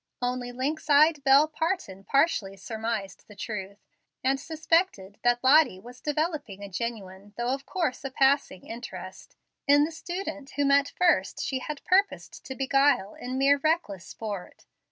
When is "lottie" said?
5.43-5.79